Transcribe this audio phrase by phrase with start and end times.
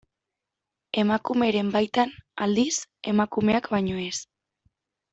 [1.01, 2.15] Emakumeren baitan,
[2.49, 2.75] aldiz,
[3.15, 4.15] emakumeak baino ez.